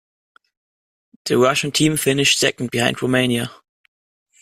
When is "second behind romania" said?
2.39-3.51